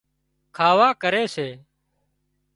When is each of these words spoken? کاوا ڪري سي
کاوا 0.57 0.89
ڪري 1.01 1.23
سي 1.33 1.47